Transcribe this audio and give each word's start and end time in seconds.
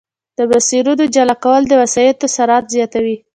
د 0.37 0.39
مسیرونو 0.51 1.03
جلا 1.15 1.35
کول 1.43 1.61
د 1.67 1.73
وسایطو 1.81 2.25
سرعت 2.35 2.65
زیاتوي 2.75 3.17